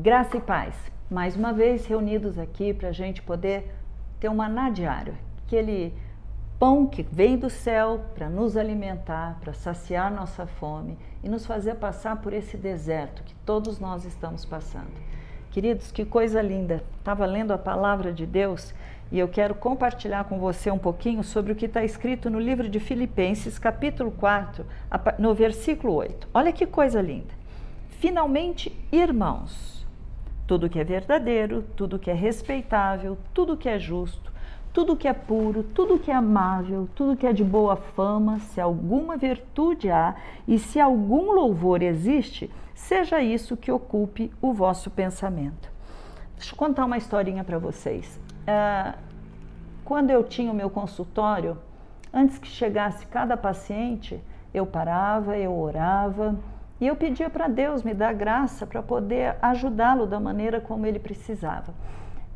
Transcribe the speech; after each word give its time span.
Graça 0.00 0.36
e 0.36 0.40
paz. 0.40 0.76
Mais 1.10 1.34
uma 1.34 1.52
vez 1.52 1.84
reunidos 1.84 2.38
aqui 2.38 2.72
para 2.72 2.90
a 2.90 2.92
gente 2.92 3.20
poder 3.20 3.68
ter 4.20 4.28
um 4.28 4.34
maná 4.36 4.70
diário. 4.70 5.18
Aquele 5.44 5.92
pão 6.56 6.86
que 6.86 7.02
vem 7.02 7.36
do 7.36 7.50
céu 7.50 8.04
para 8.14 8.30
nos 8.30 8.56
alimentar, 8.56 9.40
para 9.40 9.52
saciar 9.52 10.08
nossa 10.14 10.46
fome 10.46 10.96
e 11.20 11.28
nos 11.28 11.44
fazer 11.44 11.74
passar 11.74 12.22
por 12.22 12.32
esse 12.32 12.56
deserto 12.56 13.24
que 13.24 13.34
todos 13.44 13.80
nós 13.80 14.04
estamos 14.04 14.44
passando. 14.44 14.92
Queridos, 15.50 15.90
que 15.90 16.04
coisa 16.04 16.40
linda! 16.40 16.80
Estava 16.98 17.26
lendo 17.26 17.52
a 17.52 17.58
palavra 17.58 18.12
de 18.12 18.24
Deus 18.24 18.72
e 19.10 19.18
eu 19.18 19.26
quero 19.26 19.56
compartilhar 19.56 20.26
com 20.26 20.38
você 20.38 20.70
um 20.70 20.78
pouquinho 20.78 21.24
sobre 21.24 21.50
o 21.50 21.56
que 21.56 21.66
está 21.66 21.82
escrito 21.82 22.30
no 22.30 22.38
livro 22.38 22.68
de 22.68 22.78
Filipenses, 22.78 23.58
capítulo 23.58 24.12
4, 24.12 24.64
no 25.18 25.34
versículo 25.34 25.92
8. 25.94 26.28
Olha 26.32 26.52
que 26.52 26.66
coisa 26.66 27.02
linda. 27.02 27.36
Finalmente, 27.98 28.72
irmãos, 28.92 29.77
tudo 30.48 30.68
que 30.68 30.80
é 30.80 30.84
verdadeiro, 30.84 31.62
tudo 31.76 31.98
que 31.98 32.10
é 32.10 32.14
respeitável, 32.14 33.18
tudo 33.34 33.54
que 33.54 33.68
é 33.68 33.78
justo, 33.78 34.32
tudo 34.72 34.96
que 34.96 35.06
é 35.06 35.12
puro, 35.12 35.62
tudo 35.62 35.98
que 35.98 36.10
é 36.10 36.14
amável, 36.14 36.88
tudo 36.94 37.16
que 37.16 37.26
é 37.26 37.34
de 37.34 37.44
boa 37.44 37.76
fama, 37.76 38.38
se 38.38 38.58
alguma 38.58 39.18
virtude 39.18 39.90
há 39.90 40.16
e 40.46 40.58
se 40.58 40.80
algum 40.80 41.32
louvor 41.32 41.82
existe, 41.82 42.50
seja 42.74 43.20
isso 43.20 43.58
que 43.58 43.70
ocupe 43.70 44.32
o 44.40 44.54
vosso 44.54 44.90
pensamento. 44.90 45.70
Deixa 46.34 46.54
eu 46.54 46.56
contar 46.56 46.86
uma 46.86 46.96
historinha 46.96 47.44
para 47.44 47.58
vocês. 47.58 48.18
Uh, 48.44 48.96
quando 49.84 50.08
eu 50.08 50.24
tinha 50.24 50.50
o 50.50 50.54
meu 50.54 50.70
consultório, 50.70 51.58
antes 52.10 52.38
que 52.38 52.48
chegasse 52.48 53.06
cada 53.06 53.36
paciente, 53.36 54.18
eu 54.54 54.64
parava, 54.64 55.36
eu 55.36 55.54
orava, 55.54 56.34
e 56.80 56.86
eu 56.86 56.94
pedia 56.94 57.28
para 57.28 57.48
Deus 57.48 57.82
me 57.82 57.92
dar 57.92 58.12
graça 58.14 58.66
para 58.66 58.82
poder 58.82 59.36
ajudá-lo 59.42 60.06
da 60.06 60.20
maneira 60.20 60.60
como 60.60 60.86
ele 60.86 60.98
precisava. 60.98 61.74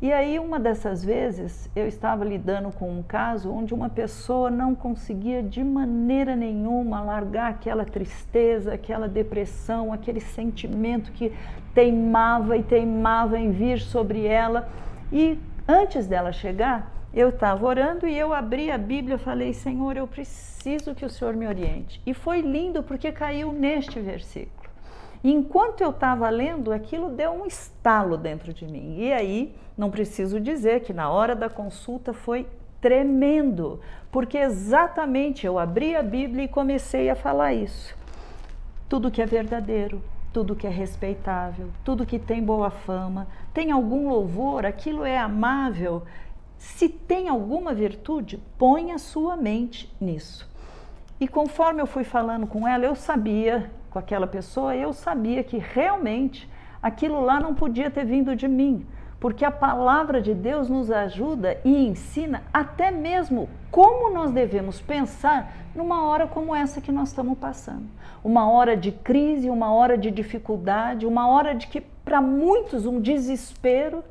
E 0.01 0.11
aí, 0.11 0.37
uma 0.37 0.59
dessas 0.59 1.01
vezes, 1.01 1.69
eu 1.73 1.87
estava 1.87 2.25
lidando 2.25 2.73
com 2.73 2.91
um 2.91 3.01
caso 3.01 3.49
onde 3.49 3.73
uma 3.73 3.87
pessoa 3.87 4.51
não 4.51 4.75
conseguia 4.75 5.41
de 5.41 5.63
maneira 5.63 6.35
nenhuma 6.35 7.01
largar 7.01 7.51
aquela 7.51 7.85
tristeza, 7.85 8.73
aquela 8.73 9.07
depressão, 9.07 9.93
aquele 9.93 10.19
sentimento 10.19 11.09
que 11.13 11.31
teimava 11.73 12.57
e 12.57 12.63
teimava 12.63 13.39
em 13.39 13.51
vir 13.51 13.79
sobre 13.79 14.25
ela. 14.25 14.67
E 15.09 15.39
antes 15.65 16.05
dela 16.05 16.33
chegar, 16.33 16.92
eu 17.13 17.29
estava 17.29 17.65
orando 17.65 18.07
e 18.07 18.17
eu 18.17 18.33
abri 18.33 18.71
a 18.71 18.77
Bíblia 18.77 19.15
e 19.15 19.19
falei: 19.19 19.53
Senhor, 19.53 19.95
eu 19.95 20.07
preciso 20.07 20.95
que 20.95 21.05
o 21.05 21.09
Senhor 21.09 21.35
me 21.35 21.47
oriente. 21.47 22.01
E 22.05 22.13
foi 22.13 22.41
lindo 22.41 22.81
porque 22.81 23.11
caiu 23.11 23.51
neste 23.51 23.99
versículo. 23.99 24.63
Enquanto 25.23 25.81
eu 25.81 25.91
estava 25.91 26.29
lendo, 26.29 26.73
aquilo 26.73 27.09
deu 27.09 27.31
um 27.31 27.45
estalo 27.45 28.17
dentro 28.17 28.53
de 28.53 28.65
mim. 28.65 28.97
E 28.97 29.13
aí, 29.13 29.55
não 29.77 29.89
preciso 29.89 30.39
dizer 30.39 30.81
que 30.81 30.91
na 30.91 31.09
hora 31.09 31.35
da 31.35 31.49
consulta 31.49 32.13
foi 32.13 32.45
tremendo, 32.81 33.79
porque 34.11 34.37
exatamente 34.37 35.45
eu 35.45 35.57
abri 35.57 35.95
a 35.95 36.03
Bíblia 36.03 36.43
e 36.43 36.49
comecei 36.49 37.09
a 37.09 37.15
falar 37.15 37.53
isso. 37.53 37.95
Tudo 38.89 39.09
que 39.09 39.21
é 39.21 39.25
verdadeiro, 39.25 40.03
tudo 40.33 40.55
que 40.55 40.67
é 40.67 40.69
respeitável, 40.69 41.69
tudo 41.85 42.05
que 42.05 42.19
tem 42.19 42.43
boa 42.43 42.69
fama, 42.69 43.25
tem 43.53 43.71
algum 43.71 44.09
louvor, 44.09 44.65
aquilo 44.65 45.05
é 45.05 45.17
amável, 45.17 46.03
se 46.63 46.87
tem 46.87 47.27
alguma 47.27 47.73
virtude, 47.73 48.41
ponha 48.57 48.97
sua 48.97 49.35
mente 49.35 49.93
nisso. 49.99 50.49
E 51.19 51.27
conforme 51.27 51.81
eu 51.81 51.85
fui 51.85 52.05
falando 52.05 52.47
com 52.47 52.65
ela, 52.65 52.85
eu 52.85 52.95
sabia, 52.95 53.69
com 53.91 53.99
aquela 53.99 54.25
pessoa, 54.25 54.73
eu 54.73 54.93
sabia 54.93 55.43
que 55.43 55.57
realmente 55.57 56.49
aquilo 56.81 57.19
lá 57.19 57.37
não 57.37 57.53
podia 57.53 57.91
ter 57.91 58.05
vindo 58.05 58.33
de 58.33 58.47
mim, 58.47 58.87
porque 59.19 59.43
a 59.43 59.51
palavra 59.51 60.21
de 60.21 60.33
Deus 60.33 60.69
nos 60.69 60.89
ajuda 60.89 61.59
e 61.65 61.85
ensina 61.85 62.43
até 62.53 62.89
mesmo 62.91 63.49
como 63.69 64.09
nós 64.13 64.31
devemos 64.31 64.79
pensar 64.79 65.53
numa 65.75 66.05
hora 66.05 66.27
como 66.27 66.55
essa 66.55 66.79
que 66.79 66.93
nós 66.93 67.09
estamos 67.09 67.37
passando. 67.37 67.85
Uma 68.23 68.49
hora 68.49 68.77
de 68.77 68.93
crise, 68.93 69.49
uma 69.49 69.73
hora 69.73 69.97
de 69.97 70.09
dificuldade, 70.09 71.05
uma 71.05 71.27
hora 71.27 71.53
de 71.53 71.67
que 71.67 71.81
para 71.81 72.21
muitos 72.21 72.85
um 72.85 73.01
desespero 73.01 74.01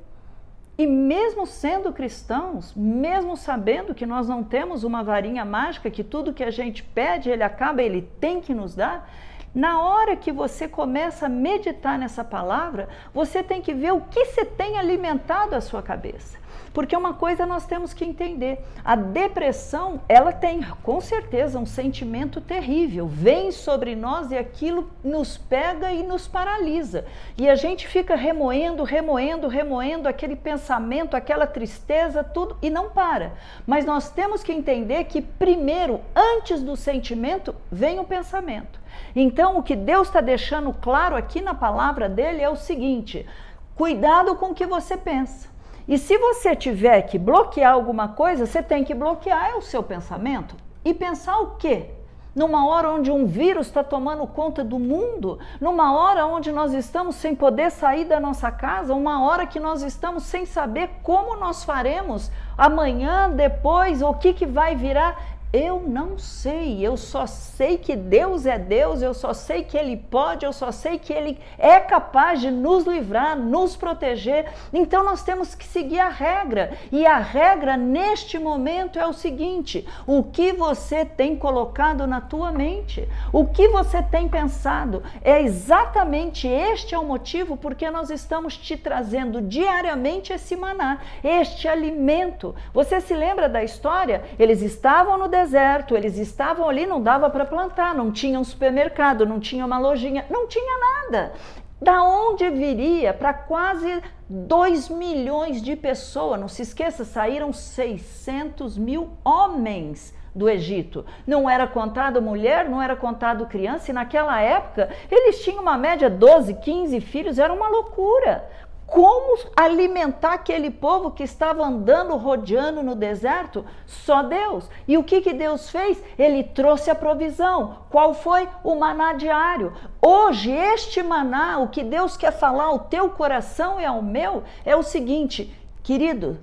e 0.77 0.87
mesmo 0.87 1.47
sendo 1.47 1.93
cristãos, 1.93 2.75
mesmo 2.75 3.37
sabendo 3.37 3.95
que 3.95 4.07
nós 4.07 4.29
não 4.29 4.43
temos 4.43 4.85
uma 4.85 5.03
varinha 5.03 5.45
mágica, 5.45 5.91
que 5.91 6.03
tudo 6.03 6.33
que 6.33 6.43
a 6.43 6.51
gente 6.51 6.83
pede, 6.83 7.29
ele 7.29 7.43
acaba, 7.43 7.83
ele 7.83 8.03
tem 8.19 8.41
que 8.41 8.55
nos 8.55 8.75
dar, 8.75 9.09
na 9.55 9.83
hora 9.83 10.17
que 10.17 10.33
você 10.33 10.67
começa 10.67 11.27
a 11.27 11.29
meditar 11.29 11.99
nessa 11.99 12.25
palavra, 12.25 12.89
você 13.13 13.43
tem 13.43 13.61
que 13.61 13.75
ver 13.75 13.93
o 13.93 14.01
que 14.01 14.25
você 14.25 14.45
tem 14.45 14.79
alimentado 14.79 15.55
a 15.55 15.61
sua 15.61 15.83
cabeça. 15.83 16.43
Porque 16.73 16.97
uma 16.97 17.13
coisa 17.13 17.45
nós 17.45 17.67
temos 17.67 17.93
que 17.93 18.05
entender, 18.05 18.65
a 18.83 18.97
depressão, 18.97 20.01
ela 20.09 20.33
tem 20.33 20.63
com 20.83 21.01
certeza 21.03 21.59
um 21.59 21.67
sentimento 21.67 22.41
terrível, 22.41 23.07
vem 23.07 23.53
sobre 23.53 23.95
nós 23.95 24.31
e 24.31 24.39
aquilo 24.39 24.91
nos 25.05 25.37
pega 25.37 25.93
e 25.93 26.03
nos 26.03 26.27
paralisa. 26.27 27.05
E 27.37 27.49
a 27.49 27.55
gente 27.55 27.87
fica 27.87 28.17
remoendo, 28.17 28.85
remoendo, 28.85 29.49
remoendo 29.49 30.09
aquele 30.09 30.35
pensamento, 30.35 31.15
aquela 31.15 31.47
tristeza, 31.47 32.25
tudo 32.25 32.57
e 32.63 32.71
não 32.71 32.89
para. 32.89 33.35
Mas 33.67 33.85
nós 33.85 34.09
temos 34.09 34.43
que 34.43 34.53
entender 34.53 35.05
que 35.05 35.21
primeiro, 35.21 36.01
antes 36.17 36.63
do 36.63 36.75
sentimento, 36.75 37.55
vem 37.71 38.01
o 38.01 38.05
pensamento. 38.05 38.82
Então, 39.15 39.59
o 39.59 39.63
que 39.63 39.77
Deus 39.77 40.09
está 40.09 40.21
deixando 40.21 40.73
claro 40.73 41.17
aqui 41.17 41.41
na 41.41 41.55
palavra 41.55 42.09
dele 42.09 42.43
é 42.43 42.49
o 42.49 42.57
seguinte: 42.57 43.27
cuidado 43.75 44.37
com 44.37 44.51
o 44.51 44.55
que 44.55 44.67
você 44.67 44.97
pensa. 44.97 45.49
E 45.87 45.99
se 45.99 46.17
você 46.17 46.55
tiver 46.55 47.03
que 47.03 47.19
bloquear 47.19 47.73
alguma 47.73 48.09
coisa, 48.09 48.47
você 48.47 48.63
tem 48.63 48.85
que 48.85 48.95
bloquear 48.95 49.57
o 49.57 49.63
seu 49.63 49.83
pensamento. 49.83 50.55
E 50.85 50.95
pensar 50.95 51.39
o 51.39 51.57
quê? 51.57 51.91
Numa 52.35 52.67
hora 52.67 52.91
onde 52.91 53.11
um 53.11 53.27
vírus 53.27 53.67
está 53.67 53.85
tomando 53.85 54.27
conta 54.27 54.65
do 54.65 54.79
mundo, 54.79 55.39
numa 55.61 55.95
hora 55.95 56.25
onde 56.25 56.51
nós 56.51 56.73
estamos 56.73 57.17
sem 57.17 57.35
poder 57.35 57.71
sair 57.71 58.07
da 58.07 58.19
nossa 58.19 58.51
casa, 58.51 58.95
uma 58.95 59.23
hora 59.23 59.47
que 59.47 59.61
nós 59.61 59.83
estamos 59.83 60.23
sem 60.23 60.47
saber 60.47 60.89
como 61.03 61.37
nós 61.37 61.63
faremos 61.63 62.31
amanhã, 62.57 63.29
depois, 63.29 64.01
o 64.01 64.15
que, 64.15 64.33
que 64.33 64.47
vai 64.47 64.75
virar. 64.75 65.32
Eu 65.53 65.83
não 65.87 66.17
sei, 66.17 66.81
eu 66.81 66.97
só 66.97 67.27
sei 67.27 67.77
que 67.77 67.95
Deus 67.95 68.47
é 68.47 68.59
Deus, 68.59 69.03
eu 69.03 69.13
só 69.13 69.35
sei 69.35 69.63
que 69.63 69.77
Ele 69.77 69.99
pode, 69.99 70.47
eu 70.47 70.53
só 70.53 70.73
sei 70.73 70.99
que 70.99 71.13
Ele 71.13 71.39
é 71.59 71.79
capaz 71.79 72.41
de 72.41 72.51
nos 72.51 72.87
livrar, 72.87 73.37
nos 73.37 73.77
proteger. 73.77 74.51
Então 74.73 75.05
nós 75.05 75.23
temos 75.23 75.55
que 75.55 75.67
seguir 75.67 75.99
a 75.99 76.09
regra. 76.09 76.73
E 76.91 77.05
a 77.05 77.19
regra 77.19 77.77
neste 77.77 78.39
momento 78.39 78.99
é 78.99 79.07
o 79.07 79.13
seguinte: 79.13 79.87
o 80.07 80.23
que 80.23 80.55
você 80.55 81.05
tem 81.05 81.37
colocado 81.37 82.07
na 82.07 82.23
tua 82.23 82.51
mente, 82.51 83.07
o 83.31 83.45
que 83.45 83.69
você 83.69 84.03
tem 84.03 84.31
pensado, 84.31 85.03
é 85.21 85.43
exatamente 85.43 86.49
este 86.49 86.95
é 86.95 86.99
o 86.99 87.05
motivo 87.05 87.59
porque 87.59 87.91
nós 87.91 88.09
estamos 88.09 88.57
te 88.57 88.75
trazendo 88.75 89.43
diariamente 89.43 90.33
esse 90.33 90.57
maná, 90.57 91.03
este 91.23 91.69
alimento. 91.69 92.55
Você 92.73 93.03
se 93.03 93.15
lembra 93.15 93.51
da 93.51 93.63
história? 93.63 94.25
Eles 94.39 94.63
estavam 94.63 95.19
no 95.19 95.29
deserto 95.29 95.42
deserto, 95.43 95.97
eles 95.97 96.17
estavam 96.19 96.69
ali, 96.69 96.87
não 96.87 97.03
dava 97.03 97.29
para 97.29 97.45
plantar, 97.45 97.95
não 97.95 98.13
tinha 98.13 98.39
um 98.39 98.45
supermercado, 98.45 99.27
não 99.27 99.41
tinha 99.41 99.67
uma 99.67 99.79
lojinha, 99.79 100.25
não 100.31 100.47
tinha 100.47 100.79
nada. 100.79 101.33
Da 101.81 102.03
onde 102.03 102.49
viria 102.49 103.13
para 103.13 103.35
quase 103.35 104.01
2 104.29 104.89
milhões 104.89 105.61
de 105.61 105.75
pessoas? 105.75 106.41
Não 106.41 106.47
se 106.47 106.63
esqueça, 106.63 107.05
saíram 107.05 107.53
600 107.53 108.79
mil 108.79 109.11
homens 109.25 110.15
do 110.33 110.49
Egito. 110.49 111.05
Não 111.27 111.51
era 111.51 111.67
contado 111.67 112.23
mulher, 112.23 112.69
não 112.69 112.81
era 112.81 112.95
contado 112.95 113.47
criança, 113.47 113.91
e 113.91 113.95
naquela 113.95 114.41
época 114.41 114.89
eles 115.11 115.43
tinham 115.43 115.61
uma 115.61 115.77
média 115.77 116.09
12, 116.09 116.55
15 116.55 117.01
filhos, 117.01 117.39
era 117.39 117.53
uma 117.53 117.69
loucura 117.69 118.49
como 118.93 119.39
alimentar 119.57 120.35
aquele 120.35 120.71
povo 120.71 121.13
que 121.13 121.23
estava 121.23 121.65
andando, 121.65 122.15
rodeando 122.15 122.83
no 122.83 122.95
deserto? 122.95 123.65
Só 123.87 124.23
Deus. 124.23 124.69
E 124.87 124.99
o 124.99 125.03
que, 125.03 125.23
que 125.23 125.33
Deus 125.33 125.71
fez? 125.71 126.03
Ele 126.19 126.45
trouxe 126.45 126.91
a 126.91 126.95
provisão. 126.95 127.87
Qual 127.89 128.13
foi? 128.13 128.47
O 128.63 128.75
maná 128.75 129.15
diário. 129.15 129.73
Hoje, 129.99 130.51
este 130.51 131.03
maná, 131.03 131.59
o 131.59 131.69
que 131.69 131.83
Deus 131.83 132.19
quer 132.19 132.33
falar 132.33 132.65
ao 132.65 132.81
teu 132.81 133.09
coração 133.09 133.81
e 133.81 133.85
ao 133.87 134.03
meu, 134.03 134.43
é 134.63 134.77
o 134.77 134.83
seguinte, 134.83 135.59
querido, 135.83 136.39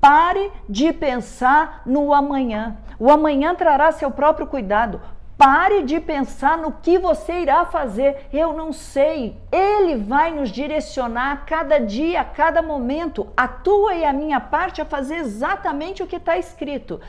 pare 0.00 0.52
de 0.68 0.92
pensar 0.92 1.82
no 1.84 2.14
amanhã. 2.14 2.78
O 3.00 3.10
amanhã 3.10 3.52
trará 3.52 3.90
seu 3.90 4.12
próprio 4.12 4.46
cuidado. 4.46 5.00
Pare 5.40 5.84
de 5.84 5.98
pensar 5.98 6.58
no 6.58 6.70
que 6.70 6.98
você 6.98 7.32
irá 7.32 7.64
fazer. 7.64 8.26
Eu 8.30 8.52
não 8.52 8.74
sei. 8.74 9.38
Ele 9.50 9.96
vai 9.96 10.30
nos 10.30 10.50
direcionar 10.50 11.32
a 11.32 11.36
cada 11.38 11.78
dia, 11.78 12.20
a 12.20 12.24
cada 12.24 12.60
momento. 12.60 13.26
A 13.34 13.48
tua 13.48 13.94
e 13.94 14.04
a 14.04 14.12
minha 14.12 14.38
parte 14.38 14.82
é 14.82 14.84
fazer 14.84 15.16
exatamente 15.16 16.02
o 16.02 16.06
que 16.06 16.16
está 16.16 16.36
escrito. 16.36 17.00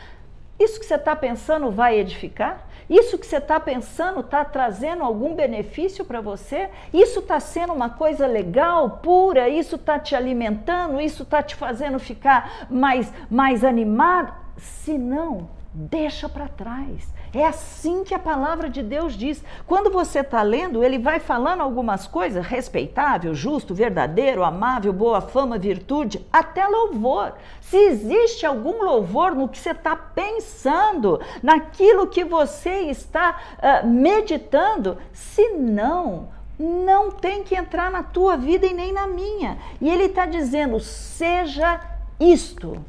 Isso 0.57 0.79
que 0.79 0.85
você 0.85 0.95
está 0.95 1.13
pensando 1.13 1.71
vai 1.71 1.99
edificar? 1.99 2.65
Isso 2.89 3.17
que 3.17 3.25
você 3.25 3.35
está 3.35 3.59
pensando 3.59 4.21
está 4.21 4.45
trazendo 4.45 5.03
algum 5.03 5.35
benefício 5.35 6.05
para 6.05 6.21
você? 6.21 6.69
Isso 6.93 7.19
está 7.19 7.37
sendo 7.37 7.73
uma 7.73 7.89
coisa 7.89 8.27
legal, 8.27 9.01
pura? 9.03 9.49
Isso 9.49 9.75
está 9.75 9.99
te 9.99 10.15
alimentando? 10.15 11.01
Isso 11.01 11.23
está 11.23 11.43
te 11.43 11.53
fazendo 11.53 11.99
ficar 11.99 12.67
mais, 12.69 13.11
mais 13.29 13.65
animado? 13.65 14.33
Se 14.55 14.97
não, 14.97 15.49
deixa 15.73 16.27
para 16.27 16.47
trás. 16.47 17.07
É 17.33 17.45
assim 17.45 18.03
que 18.03 18.13
a 18.13 18.19
palavra 18.19 18.69
de 18.69 18.83
Deus 18.83 19.13
diz. 19.13 19.41
Quando 19.65 19.89
você 19.89 20.19
está 20.19 20.41
lendo, 20.41 20.83
ele 20.83 20.99
vai 20.99 21.19
falando 21.19 21.61
algumas 21.61 22.05
coisas: 22.05 22.45
respeitável, 22.45 23.33
justo, 23.33 23.73
verdadeiro, 23.73 24.43
amável, 24.43 24.91
boa 24.91 25.21
fama, 25.21 25.57
virtude, 25.57 26.25
até 26.31 26.67
louvor. 26.67 27.33
Se 27.61 27.77
existe 27.77 28.45
algum 28.45 28.83
louvor 28.83 29.33
no 29.33 29.47
que 29.47 29.57
você 29.57 29.71
está 29.71 29.95
pensando, 29.95 31.21
naquilo 31.41 32.07
que 32.07 32.25
você 32.25 32.81
está 32.81 33.39
uh, 33.57 33.87
meditando, 33.87 34.97
se 35.13 35.51
não, 35.51 36.27
não 36.59 37.11
tem 37.11 37.43
que 37.43 37.55
entrar 37.55 37.89
na 37.89 38.03
tua 38.03 38.35
vida 38.35 38.65
e 38.65 38.73
nem 38.73 38.91
na 38.91 39.07
minha. 39.07 39.57
E 39.79 39.89
ele 39.89 40.05
está 40.05 40.25
dizendo: 40.25 40.81
seja 40.81 41.79
isto. 42.19 42.83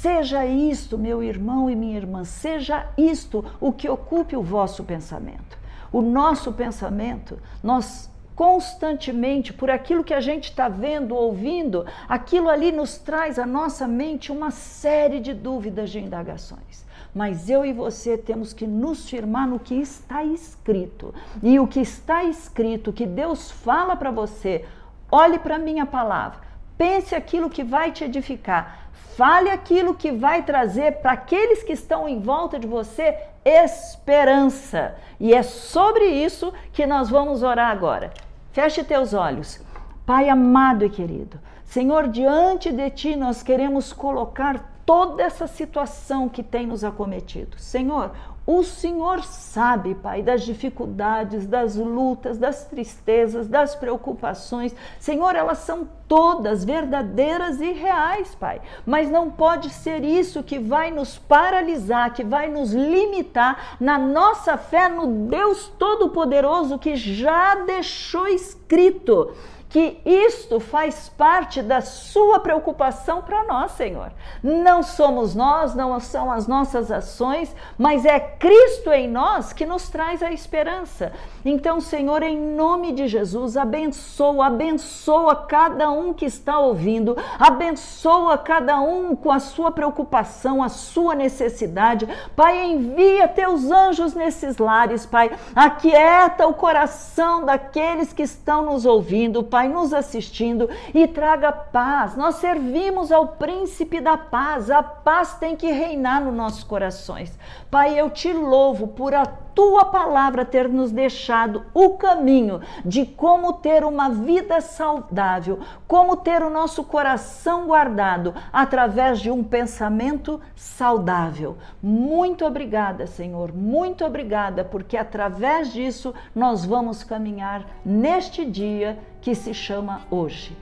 Seja 0.00 0.46
isto, 0.46 0.96
meu 0.96 1.24
irmão 1.24 1.68
e 1.68 1.74
minha 1.74 1.96
irmã, 1.96 2.22
seja 2.22 2.86
isto 2.96 3.44
o 3.60 3.72
que 3.72 3.88
ocupe 3.88 4.36
o 4.36 4.42
vosso 4.42 4.84
pensamento. 4.84 5.58
O 5.90 6.00
nosso 6.00 6.52
pensamento, 6.52 7.36
nós 7.60 8.08
constantemente, 8.32 9.52
por 9.52 9.68
aquilo 9.68 10.04
que 10.04 10.14
a 10.14 10.20
gente 10.20 10.50
está 10.50 10.68
vendo, 10.68 11.16
ouvindo, 11.16 11.84
aquilo 12.08 12.48
ali 12.48 12.70
nos 12.70 12.96
traz 12.96 13.40
à 13.40 13.44
nossa 13.44 13.88
mente 13.88 14.30
uma 14.30 14.52
série 14.52 15.18
de 15.18 15.34
dúvidas, 15.34 15.90
de 15.90 15.98
indagações. 15.98 16.86
Mas 17.12 17.50
eu 17.50 17.64
e 17.64 17.72
você 17.72 18.16
temos 18.16 18.52
que 18.52 18.68
nos 18.68 19.10
firmar 19.10 19.48
no 19.48 19.58
que 19.58 19.74
está 19.74 20.22
escrito. 20.22 21.12
E 21.42 21.58
o 21.58 21.66
que 21.66 21.80
está 21.80 22.22
escrito, 22.22 22.92
que 22.92 23.04
Deus 23.04 23.50
fala 23.50 23.96
para 23.96 24.12
você, 24.12 24.64
olhe 25.10 25.40
para 25.40 25.56
a 25.56 25.58
minha 25.58 25.84
palavra, 25.84 26.38
pense 26.76 27.16
aquilo 27.16 27.50
que 27.50 27.64
vai 27.64 27.90
te 27.90 28.04
edificar 28.04 28.87
Fale 29.18 29.50
aquilo 29.50 29.96
que 29.96 30.12
vai 30.12 30.44
trazer 30.44 31.00
para 31.00 31.10
aqueles 31.10 31.64
que 31.64 31.72
estão 31.72 32.08
em 32.08 32.20
volta 32.20 32.56
de 32.56 32.68
você 32.68 33.18
esperança. 33.44 34.94
E 35.18 35.34
é 35.34 35.42
sobre 35.42 36.04
isso 36.04 36.52
que 36.72 36.86
nós 36.86 37.10
vamos 37.10 37.42
orar 37.42 37.68
agora. 37.68 38.12
Feche 38.52 38.84
teus 38.84 39.14
olhos. 39.14 39.60
Pai 40.06 40.28
amado 40.28 40.84
e 40.84 40.88
querido, 40.88 41.40
Senhor, 41.64 42.06
diante 42.06 42.70
de 42.70 42.90
ti 42.90 43.16
nós 43.16 43.42
queremos 43.42 43.92
colocar 43.92 44.80
toda 44.86 45.24
essa 45.24 45.48
situação 45.48 46.28
que 46.28 46.44
tem 46.44 46.64
nos 46.64 46.84
acometido. 46.84 47.58
Senhor, 47.58 48.12
o 48.50 48.62
Senhor 48.62 49.22
sabe, 49.24 49.94
Pai, 49.94 50.22
das 50.22 50.42
dificuldades, 50.42 51.46
das 51.46 51.76
lutas, 51.76 52.38
das 52.38 52.64
tristezas, 52.64 53.46
das 53.46 53.74
preocupações. 53.74 54.74
Senhor, 54.98 55.36
elas 55.36 55.58
são 55.58 55.86
todas 56.08 56.64
verdadeiras 56.64 57.60
e 57.60 57.72
reais, 57.72 58.34
Pai. 58.34 58.62
Mas 58.86 59.10
não 59.10 59.30
pode 59.30 59.68
ser 59.68 60.02
isso 60.02 60.42
que 60.42 60.58
vai 60.58 60.90
nos 60.90 61.18
paralisar, 61.18 62.14
que 62.14 62.24
vai 62.24 62.48
nos 62.48 62.72
limitar 62.72 63.76
na 63.78 63.98
nossa 63.98 64.56
fé 64.56 64.88
no 64.88 65.28
Deus 65.28 65.70
Todo-Poderoso 65.78 66.78
que 66.78 66.96
já 66.96 67.54
deixou 67.54 68.26
escrito 68.28 69.30
que 69.68 70.00
isto 70.04 70.58
faz 70.58 71.10
parte 71.10 71.60
da 71.60 71.82
sua 71.82 72.40
preocupação 72.40 73.20
para 73.20 73.44
nós, 73.44 73.72
Senhor. 73.72 74.10
Não 74.42 74.82
somos 74.82 75.34
nós, 75.34 75.74
não 75.74 75.98
são 76.00 76.32
as 76.32 76.46
nossas 76.46 76.90
ações, 76.90 77.54
mas 77.76 78.04
é 78.04 78.18
Cristo 78.18 78.90
em 78.90 79.08
nós 79.08 79.52
que 79.52 79.66
nos 79.66 79.88
traz 79.90 80.22
a 80.22 80.32
esperança. 80.32 81.12
Então, 81.44 81.80
Senhor, 81.80 82.22
em 82.22 82.38
nome 82.38 82.92
de 82.92 83.06
Jesus, 83.08 83.56
abençoa, 83.56 84.46
abençoa 84.46 85.36
cada 85.36 85.90
um 85.90 86.14
que 86.14 86.24
está 86.24 86.58
ouvindo, 86.58 87.16
abençoa 87.38 88.38
cada 88.38 88.80
um 88.80 89.14
com 89.14 89.30
a 89.30 89.38
sua 89.38 89.70
preocupação, 89.70 90.62
a 90.62 90.68
sua 90.68 91.14
necessidade. 91.14 92.08
Pai, 92.34 92.64
envia 92.64 93.28
teus 93.28 93.70
anjos 93.70 94.14
nesses 94.14 94.56
lares, 94.56 95.04
Pai. 95.04 95.30
Aquieta 95.54 96.46
o 96.46 96.54
coração 96.54 97.44
daqueles 97.44 98.12
que 98.14 98.22
estão 98.22 98.62
nos 98.62 98.86
ouvindo, 98.86 99.44
Pai 99.44 99.57
Pai, 99.58 99.66
nos 99.66 99.92
assistindo 99.92 100.70
e 100.94 101.08
traga 101.08 101.50
paz. 101.50 102.14
Nós 102.16 102.36
servimos 102.36 103.10
ao 103.10 103.26
príncipe 103.26 104.00
da 104.00 104.16
paz. 104.16 104.70
A 104.70 104.84
paz 104.84 105.34
tem 105.34 105.56
que 105.56 105.66
reinar 105.72 106.22
nos 106.22 106.32
nossos 106.32 106.62
corações. 106.62 107.36
Pai, 107.68 107.98
eu 107.98 108.08
te 108.08 108.32
louvo 108.32 108.86
por 108.86 109.12
a 109.12 109.26
tua 109.58 109.86
palavra 109.86 110.44
ter 110.44 110.68
nos 110.68 110.92
deixado 110.92 111.64
o 111.74 111.96
caminho 111.96 112.60
de 112.84 113.04
como 113.04 113.54
ter 113.54 113.82
uma 113.82 114.08
vida 114.08 114.60
saudável, 114.60 115.58
como 115.84 116.14
ter 116.14 116.42
o 116.42 116.48
nosso 116.48 116.84
coração 116.84 117.66
guardado 117.66 118.32
através 118.52 119.18
de 119.18 119.32
um 119.32 119.42
pensamento 119.42 120.40
saudável. 120.54 121.58
Muito 121.82 122.44
obrigada, 122.44 123.04
Senhor, 123.08 123.52
muito 123.52 124.04
obrigada, 124.04 124.62
porque 124.62 124.96
através 124.96 125.72
disso 125.72 126.14
nós 126.32 126.64
vamos 126.64 127.02
caminhar 127.02 127.66
neste 127.84 128.44
dia 128.44 128.96
que 129.20 129.34
se 129.34 129.52
chama 129.52 130.02
hoje. 130.08 130.56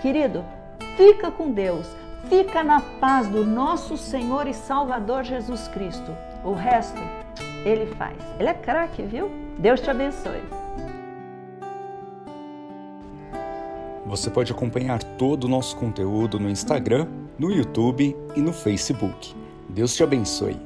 Querido, 0.00 0.44
fica 0.96 1.32
com 1.32 1.50
Deus, 1.50 1.88
fica 2.28 2.62
na 2.62 2.80
paz 3.00 3.26
do 3.26 3.44
nosso 3.44 3.96
Senhor 3.96 4.46
e 4.46 4.54
Salvador 4.54 5.24
Jesus 5.24 5.66
Cristo. 5.66 6.16
O 6.44 6.52
resto 6.52 7.25
ele 7.66 7.86
faz. 7.96 8.16
Ele 8.38 8.48
é 8.48 8.54
craque, 8.54 9.02
viu? 9.02 9.28
Deus 9.58 9.80
te 9.80 9.90
abençoe. 9.90 10.40
Você 14.06 14.30
pode 14.30 14.52
acompanhar 14.52 15.02
todo 15.02 15.44
o 15.44 15.48
nosso 15.48 15.76
conteúdo 15.76 16.38
no 16.38 16.48
Instagram, 16.48 17.08
no 17.36 17.50
YouTube 17.50 18.16
e 18.36 18.40
no 18.40 18.52
Facebook. 18.52 19.34
Deus 19.68 19.96
te 19.96 20.04
abençoe. 20.04 20.56